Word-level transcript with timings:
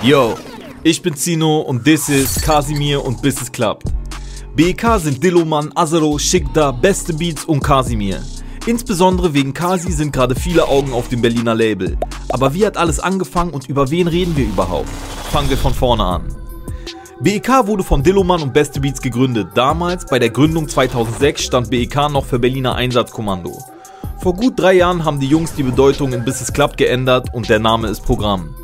Yo, 0.00 0.36
ich 0.84 1.02
bin 1.02 1.16
Zino 1.16 1.58
und 1.58 1.84
this 1.84 2.08
is 2.08 2.40
Kasimir 2.40 3.04
und 3.04 3.24
es 3.26 3.50
klappt. 3.50 3.82
BK 4.54 5.00
sind 5.00 5.20
Dilloman, 5.20 5.72
Azaro, 5.74 6.16
Shikda, 6.18 6.70
Beste 6.70 7.12
Beats 7.12 7.44
und 7.44 7.64
Kasimir. 7.64 8.22
Insbesondere 8.66 9.34
wegen 9.34 9.52
Kasi 9.52 9.90
sind 9.90 10.12
gerade 10.12 10.36
viele 10.36 10.68
Augen 10.68 10.92
auf 10.92 11.08
dem 11.08 11.20
Berliner 11.20 11.56
Label. 11.56 11.98
Aber 12.28 12.54
wie 12.54 12.64
hat 12.64 12.76
alles 12.76 13.00
angefangen 13.00 13.50
und 13.50 13.68
über 13.68 13.90
wen 13.90 14.06
reden 14.06 14.36
wir 14.36 14.44
überhaupt? 14.44 14.88
Fangen 15.32 15.50
wir 15.50 15.56
von 15.56 15.74
vorne 15.74 16.04
an. 16.04 16.36
BEK 17.18 17.66
wurde 17.66 17.82
von 17.82 18.04
Dilloman 18.04 18.42
und 18.42 18.54
Beste 18.54 18.78
Beats 18.78 19.02
gegründet. 19.02 19.48
Damals, 19.56 20.06
bei 20.06 20.20
der 20.20 20.30
Gründung 20.30 20.68
2006, 20.68 21.42
stand 21.42 21.70
BEK 21.70 22.08
noch 22.12 22.24
für 22.24 22.38
Berliner 22.38 22.76
Einsatzkommando. 22.76 23.58
Vor 24.20 24.34
gut 24.34 24.60
drei 24.60 24.74
Jahren 24.74 25.04
haben 25.04 25.18
die 25.18 25.26
Jungs 25.26 25.54
die 25.54 25.64
Bedeutung 25.64 26.12
in 26.12 26.22
es 26.22 26.52
klappt 26.52 26.76
geändert 26.76 27.34
und 27.34 27.48
der 27.48 27.58
Name 27.58 27.88
ist 27.88 28.04
Programm. 28.04 28.54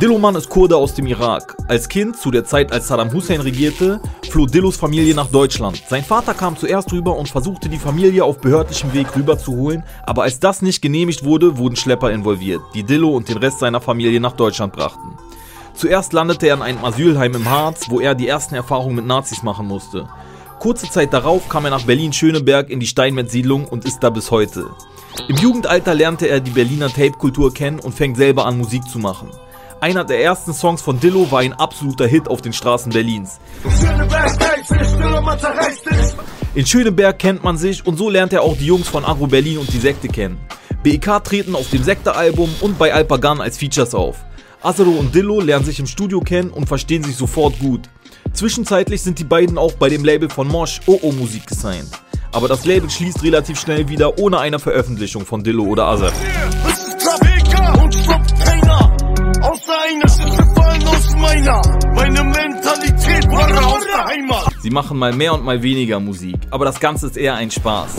Dilloman 0.00 0.34
ist 0.34 0.48
Kurde 0.48 0.76
aus 0.76 0.92
dem 0.94 1.06
Irak. 1.06 1.56
Als 1.68 1.88
Kind, 1.88 2.16
zu 2.16 2.32
der 2.32 2.44
Zeit 2.44 2.72
als 2.72 2.88
Saddam 2.88 3.12
Hussein 3.12 3.40
regierte, 3.40 4.00
floh 4.28 4.44
Dillos 4.44 4.76
Familie 4.76 5.14
nach 5.14 5.28
Deutschland. 5.28 5.80
Sein 5.88 6.02
Vater 6.02 6.34
kam 6.34 6.56
zuerst 6.56 6.92
rüber 6.92 7.16
und 7.16 7.28
versuchte 7.28 7.68
die 7.68 7.78
Familie 7.78 8.24
auf 8.24 8.40
behördlichem 8.40 8.92
Weg 8.92 9.14
rüberzuholen, 9.14 9.84
aber 10.02 10.24
als 10.24 10.40
das 10.40 10.62
nicht 10.62 10.82
genehmigt 10.82 11.24
wurde, 11.24 11.58
wurden 11.58 11.76
Schlepper 11.76 12.10
involviert, 12.10 12.60
die 12.74 12.82
Dillo 12.82 13.10
und 13.10 13.28
den 13.28 13.36
Rest 13.36 13.60
seiner 13.60 13.80
Familie 13.80 14.18
nach 14.18 14.32
Deutschland 14.32 14.72
brachten. 14.72 15.16
Zuerst 15.74 16.12
landete 16.12 16.48
er 16.48 16.56
in 16.56 16.62
einem 16.62 16.84
Asylheim 16.84 17.34
im 17.34 17.48
Harz, 17.48 17.88
wo 17.88 18.00
er 18.00 18.16
die 18.16 18.26
ersten 18.26 18.56
Erfahrungen 18.56 18.96
mit 18.96 19.06
Nazis 19.06 19.44
machen 19.44 19.68
musste. 19.68 20.08
Kurze 20.58 20.90
Zeit 20.90 21.12
darauf 21.12 21.48
kam 21.48 21.66
er 21.66 21.70
nach 21.70 21.84
Berlin-Schöneberg 21.84 22.68
in 22.68 22.80
die 22.80 22.88
Steinmetz-Siedlung 22.88 23.68
und 23.68 23.84
ist 23.84 24.00
da 24.00 24.10
bis 24.10 24.32
heute. 24.32 24.70
Im 25.28 25.36
Jugendalter 25.36 25.94
lernte 25.94 26.26
er 26.26 26.40
die 26.40 26.50
Berliner 26.50 26.88
Tape-Kultur 26.88 27.54
kennen 27.54 27.78
und 27.78 27.94
fängt 27.94 28.16
selber 28.16 28.44
an 28.46 28.58
Musik 28.58 28.88
zu 28.88 28.98
machen. 28.98 29.30
Einer 29.84 30.02
der 30.02 30.22
ersten 30.22 30.54
Songs 30.54 30.80
von 30.80 30.98
Dillo 30.98 31.30
war 31.30 31.40
ein 31.40 31.52
absoluter 31.52 32.06
Hit 32.06 32.26
auf 32.26 32.40
den 32.40 32.54
Straßen 32.54 32.90
Berlins. 32.90 33.38
In 36.54 36.64
Schöneberg 36.64 37.18
kennt 37.18 37.44
man 37.44 37.58
sich 37.58 37.86
und 37.86 37.98
so 37.98 38.08
lernt 38.08 38.32
er 38.32 38.40
auch 38.40 38.56
die 38.56 38.64
Jungs 38.64 38.88
von 38.88 39.04
Agro 39.04 39.26
Berlin 39.26 39.58
und 39.58 39.70
die 39.70 39.78
Sekte 39.78 40.08
kennen. 40.08 40.38
BEK 40.82 41.22
treten 41.22 41.54
auf 41.54 41.68
dem 41.68 41.82
Sekte-Album 41.82 42.48
und 42.62 42.78
bei 42.78 42.94
Alpagan 42.94 43.42
als 43.42 43.58
Features 43.58 43.94
auf. 43.94 44.24
Azaro 44.62 44.88
und 44.88 45.14
Dillo 45.14 45.42
lernen 45.42 45.66
sich 45.66 45.78
im 45.78 45.86
Studio 45.86 46.20
kennen 46.20 46.48
und 46.48 46.66
verstehen 46.66 47.04
sich 47.04 47.16
sofort 47.16 47.58
gut. 47.58 47.82
Zwischenzeitlich 48.32 49.02
sind 49.02 49.18
die 49.18 49.24
beiden 49.24 49.58
auch 49.58 49.74
bei 49.74 49.90
dem 49.90 50.02
Label 50.02 50.30
von 50.30 50.48
Mosh 50.48 50.80
OO 50.86 51.12
Musik 51.12 51.46
gesigned. 51.46 51.90
Aber 52.32 52.48
das 52.48 52.64
Label 52.64 52.88
schließt 52.88 53.22
relativ 53.22 53.60
schnell 53.60 53.86
wieder 53.90 54.18
ohne 54.18 54.38
eine 54.38 54.58
Veröffentlichung 54.58 55.26
von 55.26 55.44
Dillo 55.44 55.64
oder 55.64 55.84
Azar. 55.88 56.12
Sie 64.64 64.70
machen 64.70 64.96
mal 64.96 65.12
mehr 65.12 65.34
und 65.34 65.44
mal 65.44 65.62
weniger 65.62 66.00
Musik, 66.00 66.36
aber 66.50 66.64
das 66.64 66.80
Ganze 66.80 67.04
ist 67.04 67.18
eher 67.18 67.34
ein 67.34 67.50
Spaß. 67.50 67.96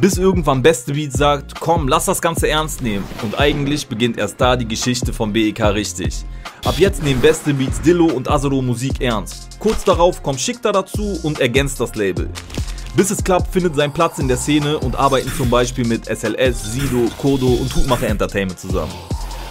Bis 0.00 0.18
irgendwann 0.18 0.64
Beste 0.64 0.92
Beat 0.92 1.12
sagt, 1.12 1.60
komm, 1.60 1.86
lass 1.86 2.06
das 2.06 2.20
Ganze 2.20 2.48
ernst 2.48 2.82
nehmen. 2.82 3.04
Und 3.22 3.38
eigentlich 3.38 3.86
beginnt 3.86 4.18
erst 4.18 4.40
da 4.40 4.56
die 4.56 4.66
Geschichte 4.66 5.12
von 5.12 5.32
BEK 5.32 5.60
richtig. 5.66 6.24
Ab 6.64 6.74
jetzt 6.78 7.04
nehmen 7.04 7.20
Beste 7.20 7.54
Beats 7.54 7.80
Dillo 7.82 8.06
und 8.06 8.28
Azaro 8.28 8.60
Musik 8.60 9.00
ernst. 9.00 9.60
Kurz 9.60 9.84
darauf 9.84 10.20
kommt 10.20 10.40
Schickter 10.40 10.72
dazu 10.72 11.20
und 11.22 11.38
ergänzt 11.38 11.78
das 11.78 11.94
Label. 11.94 12.28
Bis 12.96 13.12
es 13.12 13.22
klappt, 13.22 13.52
findet 13.52 13.76
seinen 13.76 13.92
Platz 13.92 14.18
in 14.18 14.26
der 14.26 14.38
Szene 14.38 14.76
und 14.76 14.96
arbeiten 14.96 15.30
zum 15.36 15.48
Beispiel 15.48 15.86
mit 15.86 16.06
SLS, 16.06 16.72
Sido, 16.72 17.08
Kodo 17.18 17.46
und 17.46 17.72
Hutmacher 17.76 18.08
Entertainment 18.08 18.58
zusammen. 18.58 18.90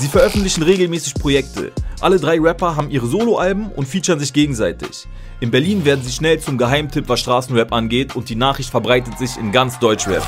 Sie 0.00 0.08
veröffentlichen 0.08 0.62
regelmäßig 0.62 1.12
Projekte. 1.12 1.72
Alle 2.00 2.18
drei 2.18 2.40
Rapper 2.40 2.74
haben 2.74 2.88
ihre 2.88 3.06
Soloalben 3.06 3.70
und 3.70 3.86
featuren 3.86 4.18
sich 4.18 4.32
gegenseitig. 4.32 5.06
In 5.40 5.50
Berlin 5.50 5.84
werden 5.84 6.02
sie 6.02 6.10
schnell 6.10 6.40
zum 6.40 6.56
Geheimtipp, 6.56 7.06
was 7.06 7.20
Straßenrap 7.20 7.70
angeht 7.70 8.16
und 8.16 8.30
die 8.30 8.34
Nachricht 8.34 8.70
verbreitet 8.70 9.18
sich 9.18 9.36
in 9.36 9.52
ganz 9.52 9.78
Deutschrap. 9.78 10.26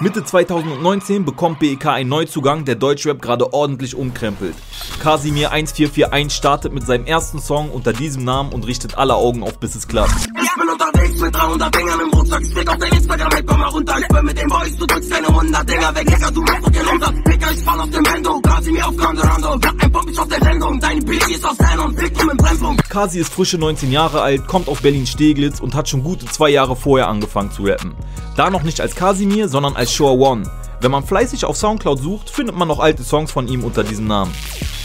Mitte 0.00 0.24
2019 0.24 1.26
bekommt 1.26 1.58
BEK 1.58 1.86
einen 1.86 2.08
Neuzugang, 2.08 2.64
der 2.64 2.76
Deutschrap 2.76 3.20
gerade 3.20 3.52
ordentlich 3.52 3.94
umkrempelt. 3.94 4.54
Kasimir 4.98 5.52
1441 5.52 6.34
startet 6.34 6.72
mit 6.72 6.86
seinem 6.86 7.04
ersten 7.04 7.38
Song 7.38 7.70
unter 7.70 7.92
diesem 7.92 8.24
Namen 8.24 8.52
und 8.54 8.66
richtet 8.66 8.96
alle 8.96 9.14
Augen 9.14 9.42
auf 9.42 9.58
bis 9.58 9.74
es 9.74 9.86
klappt. 9.86 10.14
Ich 10.42 10.54
bin 10.56 10.68
unterwegs 10.94 11.20
mit 11.20 11.34
300 11.34 11.74
Dingern 11.74 12.00
im 12.00 12.10
Rucksack, 12.10 12.42
ich 12.42 12.68
auf 12.68 12.76
dein 12.76 12.92
Instagram, 12.92 13.30
hey, 13.32 13.42
komm 13.44 13.60
mal 13.60 13.68
runter, 13.68 13.94
ich 13.98 14.08
bin 14.08 14.24
mit 14.24 14.40
dem 14.40 14.48
Boys, 14.48 14.76
du 14.76 14.86
drückst 14.86 15.12
deine 15.12 15.28
100 15.28 15.68
Dinger 15.70 15.94
weg, 15.94 16.06
Digga, 16.06 16.30
du 16.30 16.42
machst 16.42 16.74
den 16.74 16.86
Umsatz, 16.86 17.14
Digga, 17.26 17.50
ich 17.52 17.62
fall 17.62 17.80
auf 17.80 17.90
dem 17.90 18.02
Bando, 18.02 18.40
Kasimir 18.40 18.88
auf 18.88 18.96
Grande 18.96 19.22
ja, 19.22 19.72
ein 19.80 19.92
Pop 19.92 20.08
ist 20.08 20.18
auf 20.18 20.28
der 20.28 20.40
Sendung, 20.40 20.80
dein 20.80 21.04
Beat 21.04 21.28
ist 21.28 21.44
Fan 21.44 21.78
und 21.80 22.00
Victim 22.00 22.30
im 22.30 22.36
Brennpunkt. 22.36 22.90
Kasi 22.90 23.18
ist 23.20 23.32
frische 23.32 23.58
19 23.58 23.92
Jahre 23.92 24.22
alt, 24.22 24.46
kommt 24.46 24.68
auf 24.68 24.82
Berlin-Steglitz 24.82 25.60
und 25.60 25.74
hat 25.74 25.88
schon 25.88 26.02
gute 26.02 26.26
zwei 26.26 26.50
Jahre 26.50 26.76
vorher 26.76 27.08
angefangen 27.08 27.50
zu 27.50 27.64
rappen. 27.64 27.94
Da 28.36 28.50
noch 28.50 28.62
nicht 28.62 28.80
als 28.80 28.94
Kasimir, 28.94 29.48
sondern 29.48 29.76
als 29.76 29.92
Shore 29.92 30.18
One. 30.18 30.50
Wenn 30.80 30.90
man 30.90 31.04
fleißig 31.04 31.44
auf 31.44 31.56
Soundcloud 31.56 31.98
sucht, 31.98 32.30
findet 32.30 32.56
man 32.56 32.68
noch 32.68 32.80
alte 32.80 33.04
Songs 33.04 33.30
von 33.30 33.48
ihm 33.48 33.64
unter 33.64 33.84
diesem 33.84 34.06
Namen. 34.06 34.32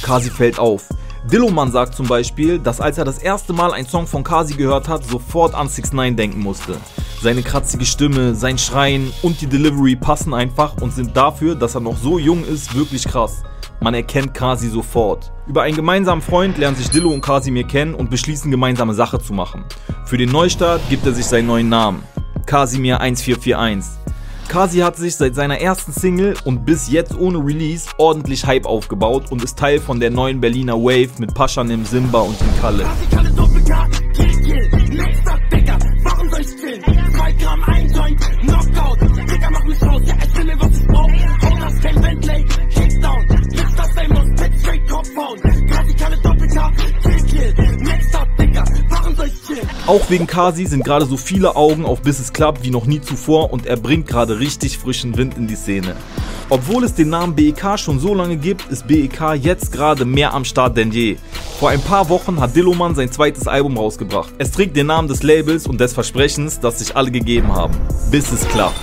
Kasi 0.01 0.29
fällt 0.29 0.59
auf. 0.59 0.87
Dilloman 1.25 1.71
sagt 1.71 1.95
zum 1.95 2.07
Beispiel, 2.07 2.59
dass 2.59 2.79
als 2.79 2.97
er 2.97 3.05
das 3.05 3.19
erste 3.19 3.51
Mal 3.53 3.73
einen 3.73 3.87
Song 3.87 4.07
von 4.07 4.23
Kasi 4.23 4.53
gehört 4.53 4.87
hat, 4.87 5.05
sofort 5.05 5.53
an 5.53 5.67
6 5.67 5.93
9 5.93 6.15
denken 6.15 6.39
musste. 6.39 6.77
Seine 7.21 7.43
kratzige 7.43 7.85
Stimme, 7.85 8.33
sein 8.35 8.57
Schreien 8.57 9.11
und 9.21 9.41
die 9.41 9.47
Delivery 9.47 9.95
passen 9.95 10.33
einfach 10.33 10.81
und 10.81 10.93
sind 10.93 11.17
dafür, 11.17 11.55
dass 11.55 11.75
er 11.75 11.81
noch 11.81 11.97
so 11.97 12.17
jung 12.17 12.45
ist, 12.45 12.73
wirklich 12.73 13.03
krass. 13.03 13.43
Man 13.81 13.93
erkennt 13.93 14.33
Kasi 14.33 14.69
sofort. 14.69 15.31
Über 15.47 15.63
einen 15.63 15.75
gemeinsamen 15.75 16.21
Freund 16.21 16.57
lernen 16.57 16.77
sich 16.77 16.89
Dillo 16.89 17.09
und 17.09 17.21
Kasimir 17.21 17.65
kennen 17.65 17.93
und 17.93 18.09
beschließen 18.09 18.49
gemeinsame 18.49 18.93
Sache 18.93 19.19
zu 19.19 19.33
machen. 19.33 19.65
Für 20.05 20.17
den 20.17 20.31
Neustart 20.31 20.81
gibt 20.89 21.05
er 21.05 21.13
sich 21.13 21.25
seinen 21.25 21.47
neuen 21.47 21.69
Namen. 21.69 22.03
Kasimir 22.45 22.99
1441. 23.01 23.98
Kasi 24.49 24.81
hat 24.81 24.97
sich 24.97 25.15
seit 25.15 25.35
seiner 25.35 25.59
ersten 25.59 25.91
Single 25.91 26.35
und 26.43 26.65
bis 26.65 26.89
jetzt 26.89 27.15
ohne 27.15 27.37
Release 27.37 27.87
ordentlich 27.99 28.47
Hype 28.47 28.65
aufgebaut 28.65 29.31
und 29.31 29.43
ist 29.43 29.59
Teil 29.59 29.79
von 29.79 29.99
der 29.99 30.09
neuen 30.09 30.41
Berliner 30.41 30.73
Wave 30.73 31.11
mit 31.19 31.35
Paschanim, 31.35 31.85
Simba 31.85 32.21
und 32.21 32.35
dem 32.41 32.59
Kalle. 32.59 32.85
Auch 49.89 50.11
wegen 50.11 50.27
Kasi 50.27 50.67
sind 50.67 50.85
gerade 50.85 51.07
so 51.07 51.17
viele 51.17 51.55
Augen 51.55 51.83
auf 51.83 52.01
Bis 52.01 52.19
es 52.19 52.31
klappt 52.31 52.63
wie 52.63 52.69
noch 52.69 52.85
nie 52.85 53.01
zuvor 53.01 53.51
und 53.51 53.65
er 53.65 53.75
bringt 53.75 54.05
gerade 54.05 54.39
richtig 54.39 54.77
frischen 54.77 55.17
Wind 55.17 55.35
in 55.35 55.47
die 55.47 55.55
Szene. 55.55 55.95
Obwohl 56.49 56.83
es 56.83 56.93
den 56.93 57.09
Namen 57.09 57.33
BEK 57.33 57.79
schon 57.79 57.99
so 57.99 58.13
lange 58.13 58.37
gibt, 58.37 58.69
ist 58.69 58.85
BEK 58.85 59.33
jetzt 59.41 59.71
gerade 59.71 60.05
mehr 60.05 60.35
am 60.35 60.45
Start 60.45 60.77
denn 60.77 60.91
je. 60.91 61.17
Vor 61.59 61.71
ein 61.71 61.81
paar 61.81 62.07
Wochen 62.09 62.39
hat 62.39 62.55
Dilloman 62.55 62.93
sein 62.93 63.11
zweites 63.11 63.47
Album 63.47 63.79
rausgebracht. 63.79 64.31
Es 64.37 64.51
trägt 64.51 64.77
den 64.77 64.85
Namen 64.85 65.07
des 65.07 65.23
Labels 65.23 65.65
und 65.65 65.81
des 65.81 65.93
Versprechens, 65.93 66.59
das 66.59 66.77
sich 66.77 66.95
alle 66.95 67.09
gegeben 67.09 67.55
haben. 67.55 67.75
Bis 68.11 68.31
es 68.31 68.47
klappt. 68.47 68.77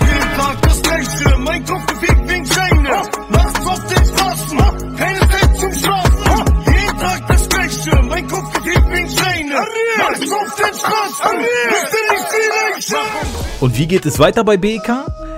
Und 13.59 13.77
wie 13.77 13.87
geht 13.87 14.05
es 14.05 14.19
weiter 14.19 14.43
bei 14.43 14.57
BEK? 14.57 14.89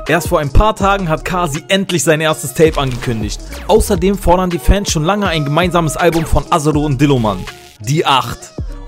Erst 0.08 0.28
vor 0.28 0.40
ein 0.40 0.52
paar 0.52 0.76
Tagen 0.76 1.08
hat 1.08 1.24
Kasi 1.24 1.64
endlich 1.68 2.04
sein 2.04 2.20
erstes 2.20 2.54
Tape 2.54 2.80
angekündigt. 2.80 3.40
Außerdem 3.68 4.18
fordern 4.18 4.50
die 4.50 4.60
Fans 4.60 4.92
schon 4.92 5.04
lange 5.04 5.28
ein 5.28 5.46
gemeinsames 5.46 5.96
Album 5.96 6.26
von 6.26 6.44
Azaro 6.50 6.84
und 6.86 7.00
Dilloman. 7.00 7.40
Die 7.80 8.06
8. 8.06 8.38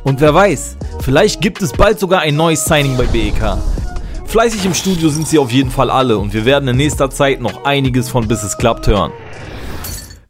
Und 0.04 0.20
wer 0.20 0.34
weiß, 0.34 0.78
vielleicht 1.02 1.42
gibt 1.42 1.62
es 1.62 1.72
bald 1.72 2.00
sogar 2.00 2.22
ein 2.22 2.36
neues 2.36 2.66
Signing 2.66 2.98
bei 2.98 3.06
BEK. 3.06 3.58
Fleißig 4.26 4.66
im 4.66 4.74
Studio 4.74 5.10
sind 5.10 5.28
sie 5.28 5.38
auf 5.38 5.52
jeden 5.52 5.72
Fall 5.72 5.90
alle 5.90 6.18
und 6.18 6.34
wir 6.34 6.46
werden 6.46 6.68
in 6.68 6.78
nächster 6.78 7.10
Zeit 7.10 7.40
noch 7.40 7.66
einiges 7.66 8.10
von 8.10 8.28
Bis 8.28 8.44
es 8.44 8.58
klappt 8.58 8.88
hören. 8.88 9.12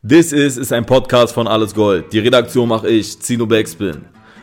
This 0.08 0.32
is 0.32 0.58
ist 0.58 0.74
ein 0.74 0.86
Podcast 0.86 1.34
von 1.34 1.48
Alles 1.48 1.74
Gold. 1.74 2.12
Die 2.12 2.20
Redaktion 2.20 2.68
mache 2.68 2.90
ich, 2.90 3.20
Zino 3.22 3.46
Backspin. 3.46 4.11